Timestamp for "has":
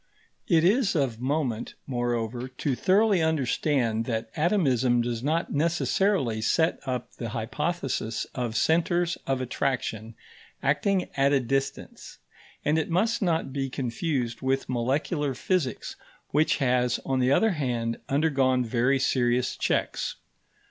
16.57-16.99